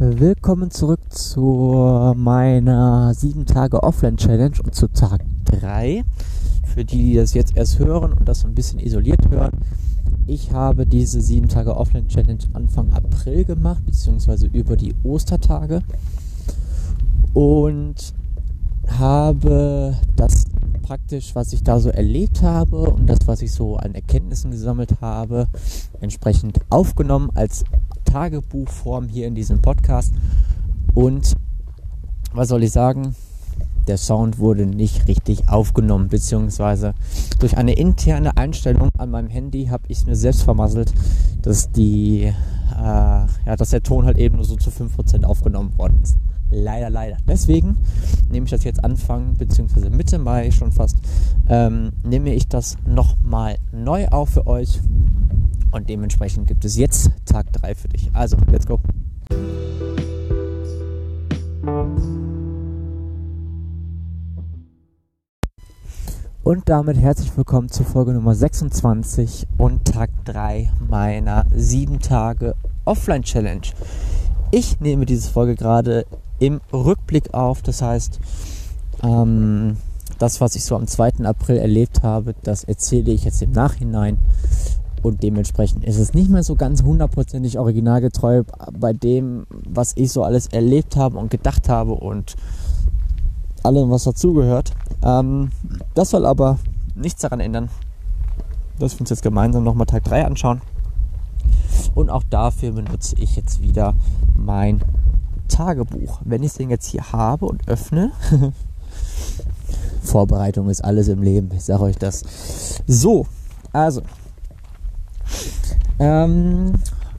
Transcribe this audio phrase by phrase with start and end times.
[0.00, 6.02] Willkommen zurück zu meiner 7 Tage Offline Challenge und zu Tag 3.
[6.66, 9.52] Für die, die das jetzt erst hören und das so ein bisschen isoliert hören.
[10.26, 15.82] Ich habe diese 7 Tage Offline Challenge Anfang April gemacht, beziehungsweise über die Ostertage.
[17.32, 18.14] Und
[18.88, 20.46] habe das
[20.82, 25.00] praktisch, was ich da so erlebt habe und das, was ich so an Erkenntnissen gesammelt
[25.00, 25.46] habe,
[26.00, 27.62] entsprechend aufgenommen als
[28.14, 30.14] Tagebuchform hier in diesem Podcast.
[30.94, 31.32] Und
[32.32, 33.16] was soll ich sagen?
[33.88, 36.94] Der Sound wurde nicht richtig aufgenommen, beziehungsweise
[37.40, 40.94] durch eine interne Einstellung an meinem Handy habe ich es mir selbst vermasselt,
[41.42, 42.32] dass die,
[42.76, 46.16] äh, ja, dass der Ton halt eben nur so zu 5% aufgenommen worden ist.
[46.50, 47.16] Leider, leider.
[47.26, 47.78] Deswegen
[48.30, 50.96] nehme ich das jetzt Anfang beziehungsweise Mitte Mai schon fast,
[51.48, 54.80] ähm, nehme ich das nochmal neu auf für euch
[55.72, 58.10] und dementsprechend gibt es jetzt Tag 3 für dich.
[58.12, 58.78] Also, let's go.
[66.44, 73.22] Und damit herzlich willkommen zur Folge Nummer 26 und Tag 3 meiner 7 Tage Offline
[73.22, 73.62] Challenge.
[74.50, 76.04] Ich nehme diese Folge gerade
[76.40, 78.20] im Rückblick auf, das heißt,
[79.02, 79.78] ähm,
[80.18, 81.24] das, was ich so am 2.
[81.24, 84.18] April erlebt habe, das erzähle ich jetzt im Nachhinein
[85.02, 88.42] und dementsprechend ist es nicht mehr so ganz hundertprozentig originalgetreu
[88.78, 92.36] bei dem, was ich so alles erlebt habe und gedacht habe und
[93.64, 94.72] allem, was dazugehört.
[95.02, 95.50] Ähm,
[95.94, 96.58] das soll aber
[96.94, 97.68] nichts daran ändern,
[98.78, 100.60] dass wir uns jetzt gemeinsam nochmal Tag 3 anschauen.
[101.94, 103.94] Und auch dafür benutze ich jetzt wieder
[104.36, 104.82] mein
[105.48, 106.20] Tagebuch.
[106.24, 108.12] Wenn ich es denn jetzt hier habe und öffne,
[110.02, 112.82] Vorbereitung ist alles im Leben, ich sage euch das.
[112.86, 113.26] So,
[113.72, 114.02] also
[115.98, 116.74] ähm,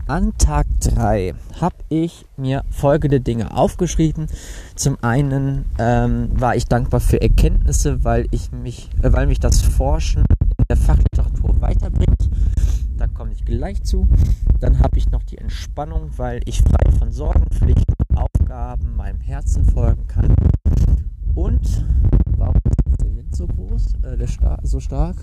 [0.07, 4.28] an Tag 3 habe ich mir folgende Dinge aufgeschrieben.
[4.75, 9.61] Zum einen ähm, war ich dankbar für Erkenntnisse, weil, ich mich, äh, weil mich das
[9.61, 12.29] Forschen in der Fachliteratur weiterbringt.
[12.97, 14.07] Da komme ich gleich zu.
[14.59, 20.07] Dann habe ich noch die Entspannung, weil ich frei von Sorgenpflichten, Aufgaben meinem Herzen folgen
[20.07, 20.35] kann.
[21.34, 21.85] Und
[22.38, 25.18] warum ist der Wind so groß, äh, der star so stark?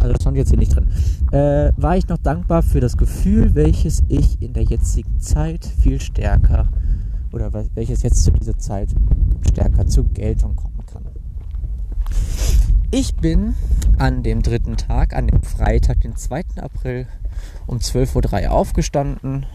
[0.00, 0.88] Also das stand jetzt hier nicht drin,
[1.32, 6.00] äh, war ich noch dankbar für das Gefühl, welches ich in der jetzigen Zeit viel
[6.00, 6.68] stärker
[7.32, 8.88] oder welches jetzt zu dieser Zeit
[9.48, 11.04] stärker zur Geltung kommen kann.
[12.90, 13.54] Ich bin
[13.98, 16.42] an dem dritten Tag, an dem Freitag, den 2.
[16.60, 17.06] April
[17.66, 19.46] um 12.03 Uhr aufgestanden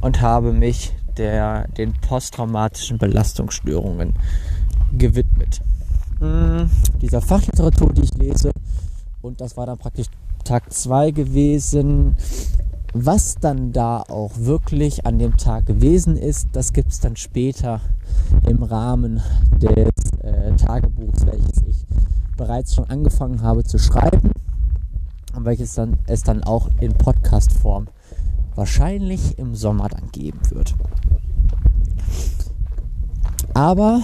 [0.00, 4.14] und habe mich der, den posttraumatischen Belastungsstörungen
[4.92, 5.62] gewidmet.
[6.18, 6.70] Hm,
[7.00, 8.50] dieser Fachliteratur, die ich lese,
[9.22, 10.06] und das war dann praktisch
[10.44, 12.16] Tag 2 gewesen.
[12.94, 17.80] Was dann da auch wirklich an dem Tag gewesen ist, das gibt es dann später
[18.48, 19.20] im Rahmen
[19.56, 19.90] des
[20.22, 21.84] äh, Tagebuchs, welches ich
[22.36, 24.30] bereits schon angefangen habe zu schreiben
[25.36, 27.88] und welches dann es dann auch in Podcast-Form
[28.54, 30.74] wahrscheinlich im Sommer dann geben wird.
[33.52, 34.00] Aber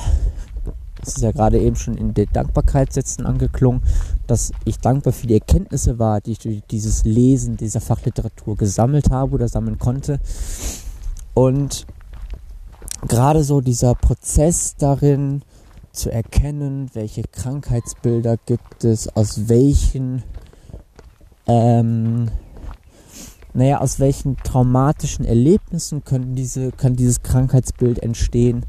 [1.00, 3.82] es ist ja gerade eben schon in den Dankbarkeitssätzen angeklungen,
[4.26, 9.10] dass ich dankbar für die Erkenntnisse war, die ich durch dieses Lesen dieser Fachliteratur gesammelt
[9.10, 10.20] habe oder sammeln konnte.
[11.34, 11.86] Und
[13.08, 15.42] gerade so dieser Prozess darin
[15.92, 20.22] zu erkennen, welche Krankheitsbilder gibt es, aus welchen,
[21.46, 22.28] ähm,
[23.52, 28.66] naja, aus welchen traumatischen Erlebnissen können diese, kann dieses Krankheitsbild entstehen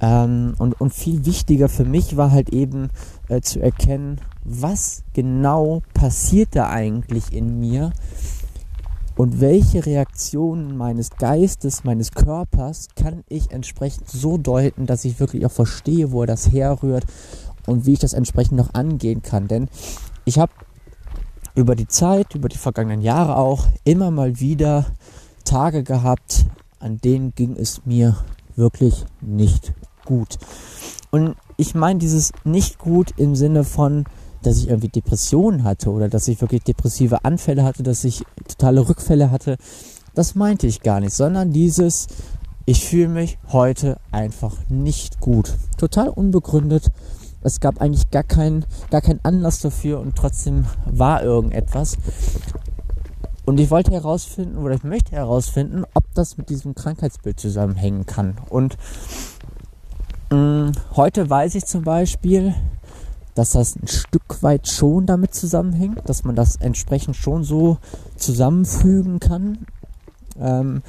[0.00, 2.88] ähm, und, und viel wichtiger für mich war halt eben
[3.28, 7.92] äh, zu erkennen, was genau passiert da eigentlich in mir
[9.16, 15.44] und welche Reaktionen meines Geistes, meines Körpers kann ich entsprechend so deuten, dass ich wirklich
[15.44, 17.04] auch verstehe, wo das herrührt
[17.66, 19.48] und wie ich das entsprechend noch angehen kann.
[19.48, 19.68] Denn
[20.24, 20.52] ich habe
[21.54, 24.86] über die Zeit, über die vergangenen Jahre auch immer mal wieder
[25.44, 26.46] Tage gehabt,
[26.78, 28.16] an denen ging es mir
[28.54, 29.72] wirklich nicht
[30.04, 30.38] gut.
[31.10, 34.04] Und ich meine dieses nicht gut im Sinne von,
[34.42, 38.88] dass ich irgendwie Depressionen hatte oder dass ich wirklich depressive Anfälle hatte, dass ich totale
[38.88, 39.56] Rückfälle hatte.
[40.14, 42.06] Das meinte ich gar nicht, sondern dieses,
[42.66, 45.54] ich fühle mich heute einfach nicht gut.
[45.76, 46.88] Total unbegründet.
[47.42, 51.96] Es gab eigentlich gar keinen, gar keinen Anlass dafür und trotzdem war irgendetwas.
[53.44, 58.36] Und ich wollte herausfinden oder ich möchte herausfinden, ob das mit diesem Krankheitsbild zusammenhängen kann.
[58.50, 58.76] Und
[60.30, 62.54] Mm, heute weiß ich zum Beispiel,
[63.38, 67.78] dass das ein Stück weit schon damit zusammenhängt, dass man das entsprechend schon so
[68.16, 69.66] zusammenfügen kann.
[70.40, 70.82] Ähm,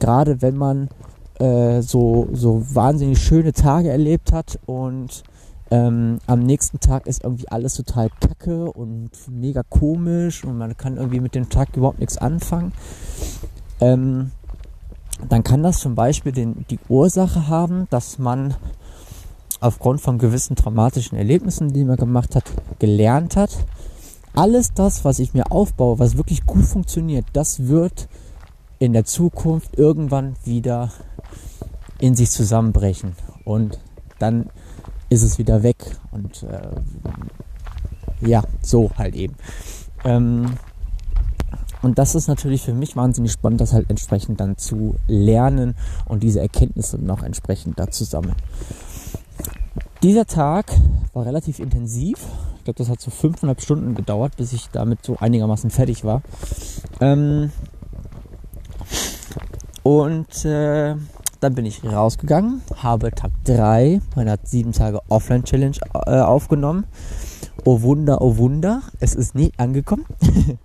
[0.00, 0.88] gerade wenn man
[1.38, 5.22] äh, so, so wahnsinnig schöne Tage erlebt hat und
[5.70, 10.96] ähm, am nächsten Tag ist irgendwie alles total kacke und mega komisch und man kann
[10.96, 12.72] irgendwie mit dem Tag überhaupt nichts anfangen.
[13.80, 14.32] Ähm,
[15.28, 18.56] dann kann das zum Beispiel den, die Ursache haben, dass man
[19.62, 22.44] aufgrund von gewissen traumatischen Erlebnissen, die man gemacht hat,
[22.78, 23.50] gelernt hat.
[24.34, 28.08] Alles das, was ich mir aufbaue, was wirklich gut funktioniert, das wird
[28.78, 30.90] in der Zukunft irgendwann wieder
[32.00, 33.14] in sich zusammenbrechen.
[33.44, 33.78] Und
[34.18, 34.50] dann
[35.08, 35.76] ist es wieder weg.
[36.10, 39.34] Und äh, ja, so halt eben.
[40.04, 40.54] Ähm,
[41.82, 45.74] und das ist natürlich für mich wahnsinnig spannend, das halt entsprechend dann zu lernen
[46.06, 48.36] und diese Erkenntnisse noch entsprechend da zu sammeln.
[50.02, 50.66] Dieser Tag
[51.12, 52.18] war relativ intensiv.
[52.58, 56.22] Ich glaube, das hat so fünfeinhalb Stunden gedauert, bis ich damit so einigermaßen fertig war.
[57.00, 57.52] Ähm
[59.84, 60.96] und äh,
[61.38, 65.76] dann bin ich rausgegangen, habe Tag 3 meiner 7 Tage Offline-Challenge
[66.06, 66.86] äh, aufgenommen.
[67.64, 70.06] Oh Wunder, oh Wunder, es ist nie angekommen.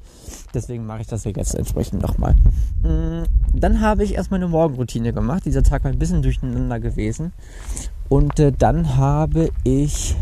[0.55, 2.33] Deswegen mache ich das jetzt entsprechend nochmal.
[2.81, 3.23] Mm,
[3.53, 5.45] dann habe ich erstmal eine Morgenroutine gemacht.
[5.45, 7.33] Dieser Tag war ein bisschen durcheinander gewesen.
[8.09, 10.15] Und äh, dann habe ich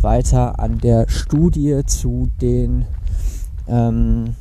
[0.00, 2.86] weiter an der Studie zu den,
[3.66, 4.36] ähm,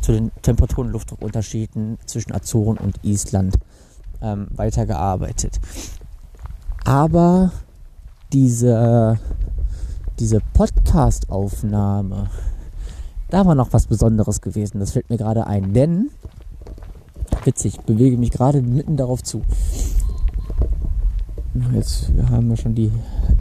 [0.00, 3.56] zu den Temperaturen- und Luftdruckunterschieden zwischen Azoren und Island
[4.22, 5.60] ähm, weitergearbeitet.
[6.84, 7.52] Aber
[8.32, 9.18] diese,
[10.18, 12.30] diese Podcast-Aufnahme,
[13.30, 14.80] da war noch was Besonderes gewesen.
[14.80, 16.10] Das fällt mir gerade ein, denn
[17.44, 19.42] witzig, bewege mich gerade mitten darauf zu.
[21.74, 22.90] Jetzt haben wir schon die,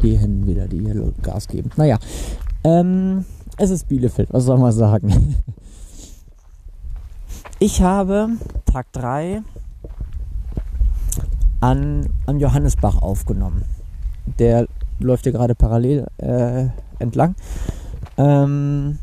[0.01, 1.71] die wieder, die hier Gas geben.
[1.75, 1.97] Naja,
[2.63, 3.25] ähm,
[3.57, 5.35] es ist Bielefeld, was soll man sagen?
[7.59, 8.29] Ich habe
[8.71, 9.41] Tag 3
[11.59, 13.63] an, am Johannesbach aufgenommen.
[14.37, 14.67] Der
[14.99, 16.67] läuft hier gerade parallel äh,
[16.99, 17.33] entlang.
[18.15, 18.99] Ähm,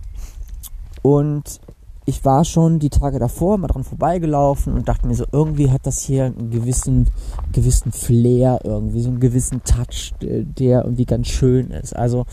[1.02, 1.60] und
[2.06, 5.87] ich war schon die Tage davor mal dran vorbeigelaufen und dachte mir so, irgendwie hat
[5.87, 7.09] das hier einen gewissen,
[7.53, 11.97] gewissen Flair, irgendwie so einen gewissen Touch, der irgendwie ganz schön ist.
[11.97, 12.27] Also,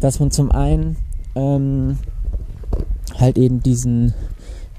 [0.00, 0.96] dass man zum einen
[1.34, 1.98] ähm,
[3.18, 4.14] halt eben diesen,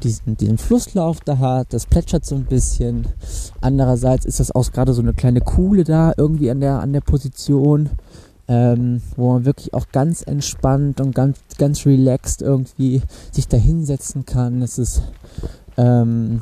[0.01, 3.07] diesen, diesen Flusslauf da hat, das plätschert so ein bisschen.
[3.61, 7.01] Andererseits ist das auch gerade so eine kleine Kuhle da irgendwie an der, an der
[7.01, 7.91] Position
[8.53, 13.01] ähm, wo man wirklich auch ganz entspannt und ganz, ganz relaxed irgendwie
[13.31, 14.61] sich da hinsetzen kann.
[14.61, 15.01] Es ist
[15.75, 16.41] ähm,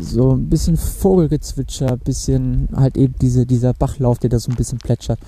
[0.00, 4.78] so ein bisschen Vogelgezwitscher, bisschen halt eben diese, dieser Bachlauf, der da so ein bisschen
[4.78, 5.18] plätschert.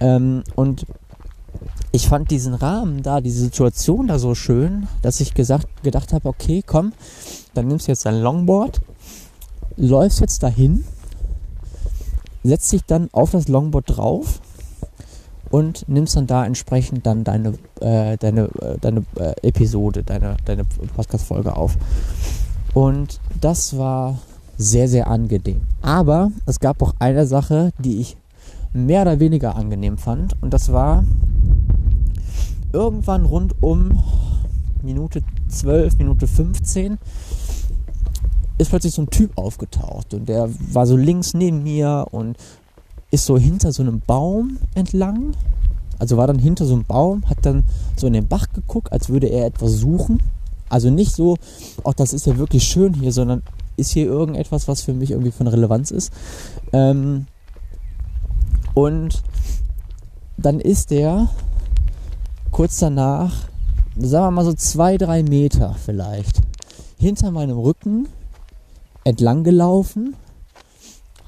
[0.00, 0.84] Ähm, und
[1.92, 6.28] ich fand diesen Rahmen da, diese Situation da so schön, dass ich gesagt, gedacht habe,
[6.28, 6.92] okay, komm,
[7.54, 8.80] dann nimmst du jetzt dein Longboard,
[9.76, 10.84] läufst jetzt dahin,
[12.42, 14.40] setzt dich dann auf das Longboard drauf
[15.54, 20.64] und nimmst dann da entsprechend dann deine, äh, deine, äh, deine äh, Episode, deine, deine
[20.64, 21.76] Podcast-Folge auf.
[22.72, 24.18] Und das war
[24.58, 25.60] sehr, sehr angenehm.
[25.80, 28.16] Aber es gab auch eine Sache, die ich
[28.72, 30.34] mehr oder weniger angenehm fand.
[30.42, 31.04] Und das war
[32.72, 34.02] irgendwann rund um
[34.82, 36.98] Minute 12, Minute 15
[38.58, 42.36] ist plötzlich so ein Typ aufgetaucht und der war so links neben mir und
[43.14, 45.34] ist so hinter so einem Baum entlang.
[46.00, 47.62] Also war dann hinter so einem Baum, hat dann
[47.96, 50.20] so in den Bach geguckt, als würde er etwas suchen.
[50.68, 51.36] Also nicht so,
[51.84, 53.42] ach, das ist ja wirklich schön hier, sondern
[53.76, 56.12] ist hier irgendetwas, was für mich irgendwie von Relevanz ist.
[56.72, 57.26] Ähm,
[58.74, 59.22] und
[60.36, 61.28] dann ist der
[62.50, 63.32] kurz danach,
[63.96, 66.40] sagen wir mal so zwei, drei Meter vielleicht,
[66.98, 68.08] hinter meinem Rücken
[69.04, 70.16] entlang gelaufen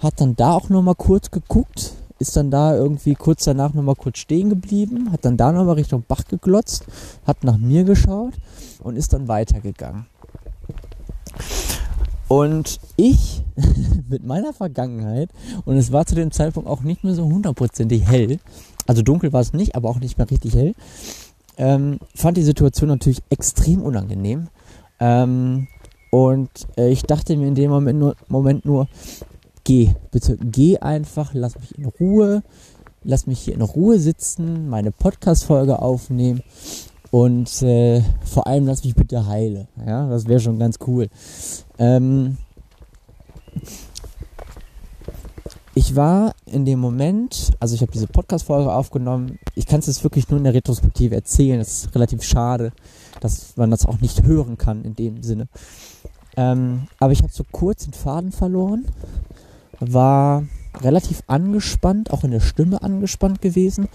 [0.01, 4.19] hat dann da auch nochmal kurz geguckt, ist dann da irgendwie kurz danach nochmal kurz
[4.19, 6.85] stehen geblieben, hat dann da nochmal Richtung Bach geglotzt,
[7.27, 8.35] hat nach mir geschaut
[8.83, 10.07] und ist dann weitergegangen.
[12.29, 13.43] Und ich
[14.09, 15.31] mit meiner Vergangenheit,
[15.65, 18.39] und es war zu dem Zeitpunkt auch nicht mehr so hundertprozentig hell,
[18.87, 20.75] also dunkel war es nicht, aber auch nicht mehr richtig hell,
[21.59, 24.49] ähm, fand die Situation natürlich extrem unangenehm.
[25.01, 25.69] Ähm,
[26.11, 28.89] und äh, ich dachte mir in dem Moment nur, Moment nur
[29.67, 32.45] geh, bitte geh einfach, lass mich in Ruhe,
[33.03, 36.41] lass mich hier in Ruhe sitzen, meine Podcast-Folge aufnehmen
[37.11, 39.67] und äh, vor allem lass mich bitte heile.
[39.85, 41.09] Ja, das wäre schon ganz cool.
[41.81, 42.39] Ähm,
[45.75, 49.41] ich war in dem Moment, also ich habe diese Podcast-Folge aufgenommen.
[49.57, 51.59] Ich kann es jetzt wirklich nur in der Retrospektive erzählen.
[51.59, 52.71] Das ist relativ schade,
[53.21, 55.49] dass man das auch nicht hören kann in dem Sinne.
[56.37, 58.87] Ähm, aber ich habe so kurz den Faden verloren
[59.81, 60.45] war
[60.81, 63.89] relativ angespannt, auch in der Stimme angespannt gewesen.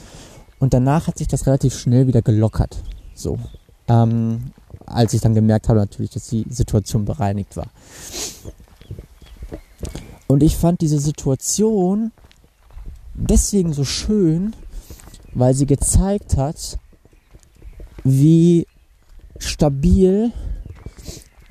[0.59, 2.77] Und danach hat sich das relativ schnell wieder gelockert.
[3.13, 3.39] So.
[3.87, 4.51] Ähm,
[4.85, 7.67] als ich dann gemerkt habe natürlich, dass die Situation bereinigt war.
[10.27, 12.11] Und ich fand diese Situation
[13.13, 14.55] deswegen so schön,
[15.33, 16.77] weil sie gezeigt hat,
[18.03, 18.67] wie
[19.37, 20.31] stabil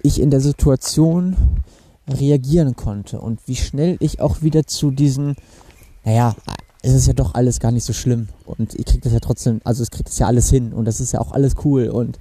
[0.02, 1.36] ich in der Situation
[2.12, 5.36] reagieren konnte und wie schnell ich auch wieder zu diesen,
[6.04, 6.34] naja,
[6.82, 9.60] es ist ja doch alles gar nicht so schlimm und ich krieg das ja trotzdem,
[9.64, 12.18] also es kriegt das ja alles hin und das ist ja auch alles cool und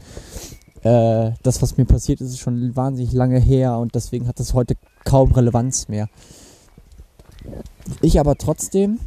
[0.81, 4.53] äh, das, was mir passiert ist, ist schon wahnsinnig lange her und deswegen hat das
[4.53, 6.09] heute kaum Relevanz mehr.
[8.01, 8.99] Ich aber trotzdem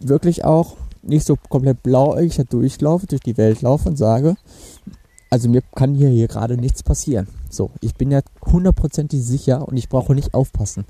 [0.00, 4.36] wirklich auch nicht so komplett blauäugig durchlaufe, durch die Welt laufe und sage,
[5.30, 7.28] also mir kann hier, hier gerade nichts passieren.
[7.54, 10.84] So, ich bin ja hundertprozentig sicher und ich brauche nicht aufpassen.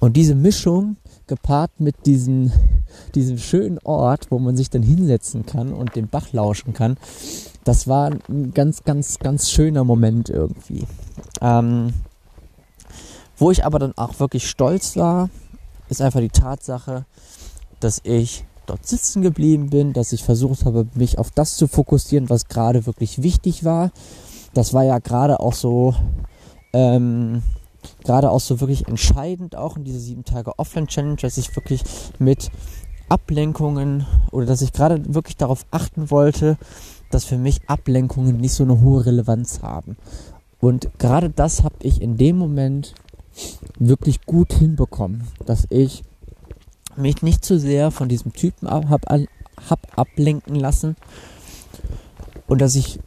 [0.00, 0.96] Und diese Mischung
[1.26, 2.52] gepaart mit diesen,
[3.14, 6.96] diesem schönen Ort, wo man sich dann hinsetzen kann und den Bach lauschen kann,
[7.64, 10.86] das war ein ganz, ganz, ganz schöner Moment irgendwie.
[11.40, 11.92] Ähm,
[13.38, 15.30] wo ich aber dann auch wirklich stolz war,
[15.88, 17.04] ist einfach die Tatsache,
[17.80, 22.28] dass ich dort sitzen geblieben bin, dass ich versucht habe, mich auf das zu fokussieren,
[22.30, 23.90] was gerade wirklich wichtig war.
[24.54, 25.94] Das war ja gerade auch so,
[26.72, 27.42] ähm,
[28.04, 31.82] gerade auch so wirklich entscheidend auch in dieser sieben Tage Offline Challenge, dass ich wirklich
[32.18, 32.50] mit
[33.08, 36.56] Ablenkungen oder dass ich gerade wirklich darauf achten wollte,
[37.10, 39.96] dass für mich Ablenkungen nicht so eine hohe Relevanz haben.
[40.60, 42.94] Und gerade das habe ich in dem Moment
[43.78, 46.02] wirklich gut hinbekommen, dass ich
[46.96, 50.96] mich nicht zu sehr von diesem Typen ab, hab, hab ablenken lassen
[52.46, 53.00] und dass ich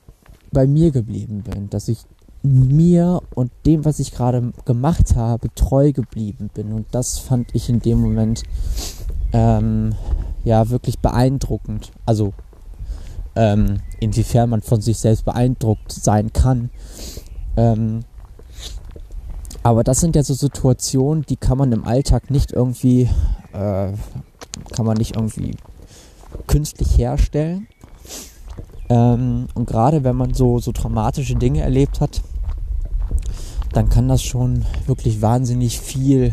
[0.54, 2.00] bei mir geblieben bin, dass ich
[2.44, 6.74] mir und dem, was ich gerade gemacht habe, treu geblieben bin.
[6.74, 8.44] Und das fand ich in dem Moment
[9.32, 9.96] ähm,
[10.44, 11.92] ja wirklich beeindruckend.
[12.06, 12.34] Also
[13.36, 16.70] ähm, inwiefern man von sich selbst beeindruckt sein kann.
[17.56, 18.02] Ähm,
[19.64, 23.04] aber das sind ja so Situationen, die kann man im Alltag nicht irgendwie,
[23.54, 23.94] äh,
[24.76, 25.56] kann man nicht irgendwie
[26.48, 27.68] künstlich herstellen.
[28.94, 32.22] Ähm, und gerade wenn man so, so traumatische Dinge erlebt hat,
[33.72, 36.32] dann kann das schon wirklich wahnsinnig viel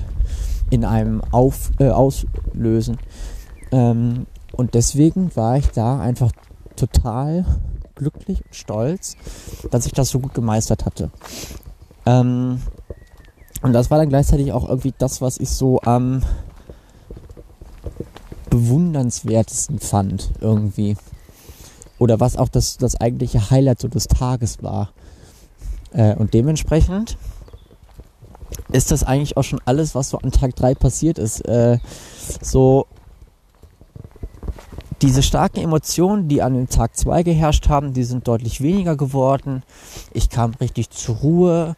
[0.68, 2.98] in einem auf, äh, auslösen.
[3.72, 6.32] Ähm, und deswegen war ich da einfach
[6.76, 7.46] total
[7.94, 9.16] glücklich und stolz,
[9.70, 11.10] dass ich das so gut gemeistert hatte.
[12.04, 12.60] Ähm,
[13.62, 16.22] und das war dann gleichzeitig auch irgendwie das, was ich so am
[18.50, 20.98] bewundernswertesten fand irgendwie.
[22.00, 24.90] Oder was auch das, das eigentliche Highlight so des Tages war.
[25.92, 27.16] Äh, und dementsprechend
[28.72, 31.46] ist das eigentlich auch schon alles, was so an Tag 3 passiert ist.
[31.46, 31.78] Äh,
[32.42, 32.86] so
[35.00, 39.62] diese starken Emotionen, die an dem Tag 2 geherrscht haben, die sind deutlich weniger geworden.
[40.12, 41.76] Ich kam richtig zur Ruhe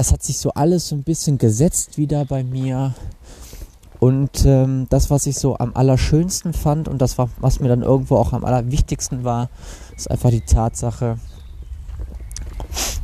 [0.00, 2.94] es hat sich so alles so ein bisschen gesetzt wieder bei mir.
[4.00, 7.82] Und ähm, das, was ich so am allerschönsten fand und das, war, was mir dann
[7.82, 9.50] irgendwo auch am allerwichtigsten war,
[9.94, 11.18] ist einfach die Tatsache,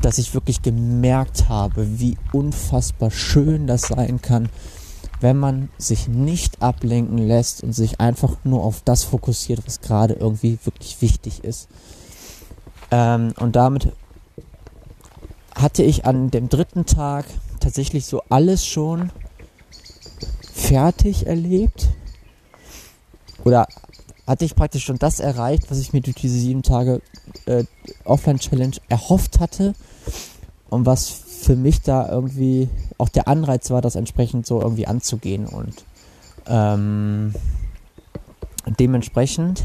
[0.00, 4.48] dass ich wirklich gemerkt habe, wie unfassbar schön das sein kann,
[5.20, 10.14] wenn man sich nicht ablenken lässt und sich einfach nur auf das fokussiert, was gerade
[10.14, 11.68] irgendwie wirklich wichtig ist.
[12.90, 13.92] Ähm, und damit
[15.54, 17.26] hatte ich an dem dritten Tag
[17.60, 19.10] tatsächlich so alles schon
[20.66, 21.88] fertig erlebt.
[23.44, 23.68] Oder
[24.26, 27.00] hatte ich praktisch schon das erreicht, was ich mir durch diese sieben Tage
[27.46, 27.64] äh,
[28.04, 29.74] Offline-Challenge erhofft hatte.
[30.68, 32.68] Und was für mich da irgendwie
[32.98, 35.46] auch der Anreiz war, das entsprechend so irgendwie anzugehen.
[35.46, 35.84] Und
[36.48, 37.34] ähm,
[38.78, 39.62] dementsprechend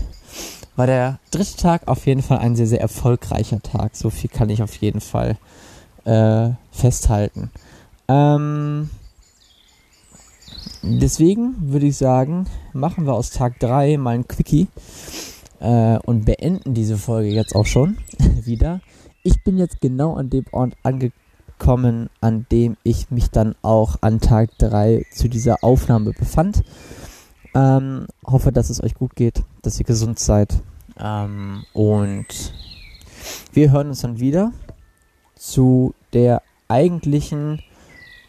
[0.75, 3.95] war der dritte Tag auf jeden Fall ein sehr, sehr erfolgreicher Tag.
[3.95, 5.37] So viel kann ich auf jeden Fall
[6.05, 7.49] äh, festhalten.
[8.07, 8.91] Ähm,
[10.81, 14.67] deswegen würde ich sagen, machen wir aus Tag 3 mal ein Quickie
[15.59, 17.97] äh, und beenden diese Folge jetzt auch schon
[18.43, 18.81] wieder.
[19.23, 24.19] Ich bin jetzt genau an dem Ort angekommen, an dem ich mich dann auch an
[24.19, 26.63] Tag 3 zu dieser Aufnahme befand.
[27.53, 30.61] Ähm, hoffe, dass es euch gut geht, dass ihr gesund seid.
[30.97, 32.25] Ähm, und
[33.53, 34.53] wir hören uns dann wieder
[35.35, 37.61] zu der eigentlichen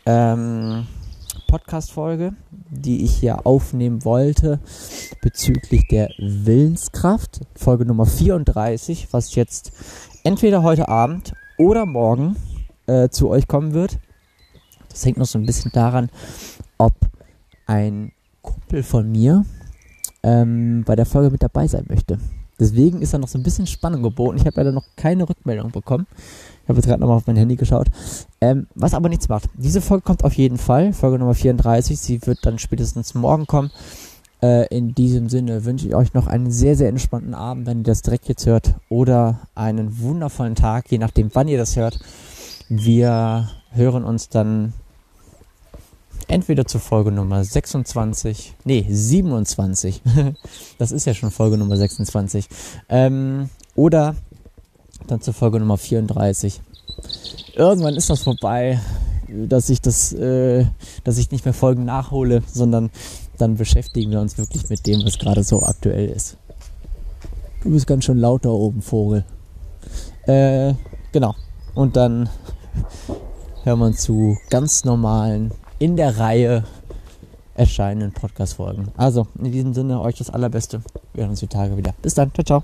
[0.06, 0.86] ähm,
[1.52, 2.32] Podcast-Folge,
[2.70, 4.58] die ich hier aufnehmen wollte,
[5.20, 9.70] bezüglich der Willenskraft, Folge Nummer 34, was jetzt
[10.24, 12.36] entweder heute Abend oder morgen
[12.86, 13.98] äh, zu euch kommen wird.
[14.88, 16.08] Das hängt noch so ein bisschen daran,
[16.78, 16.94] ob
[17.66, 19.44] ein Kumpel von mir
[20.22, 22.18] ähm, bei der Folge mit dabei sein möchte.
[22.62, 24.38] Deswegen ist da noch so ein bisschen Spannung geboten.
[24.38, 26.06] Ich habe leider noch keine Rückmeldung bekommen.
[26.62, 27.88] Ich habe jetzt gerade nochmal auf mein Handy geschaut.
[28.40, 29.48] Ähm, was aber nichts macht.
[29.54, 30.92] Diese Folge kommt auf jeden Fall.
[30.92, 31.98] Folge Nummer 34.
[31.98, 33.72] Sie wird dann spätestens morgen kommen.
[34.40, 37.84] Äh, in diesem Sinne wünsche ich euch noch einen sehr, sehr entspannten Abend, wenn ihr
[37.84, 38.74] das direkt jetzt hört.
[38.88, 41.98] Oder einen wundervollen Tag, je nachdem, wann ihr das hört.
[42.68, 44.72] Wir hören uns dann
[46.28, 50.02] entweder zur Folge Nummer 26, nee, 27,
[50.78, 52.48] das ist ja schon Folge Nummer 26,
[52.88, 54.16] ähm, oder
[55.06, 56.60] dann zur Folge Nummer 34.
[57.54, 58.80] Irgendwann ist das vorbei,
[59.28, 60.66] dass ich das, äh,
[61.04, 62.90] dass ich nicht mehr Folgen nachhole, sondern
[63.38, 66.36] dann beschäftigen wir uns wirklich mit dem, was gerade so aktuell ist.
[67.62, 69.24] Du bist ganz schön laut da oben, Vogel.
[70.26, 70.74] Äh,
[71.12, 71.34] genau.
[71.74, 72.28] Und dann
[73.64, 76.62] hören wir uns zu ganz normalen in der Reihe
[77.56, 78.92] erscheinenden Podcast-Folgen.
[78.96, 80.80] Also, in diesem Sinne, euch das Allerbeste.
[81.12, 81.92] Wir hören uns die Tage wieder.
[82.00, 82.32] Bis dann.
[82.32, 82.60] Ciao, ciao.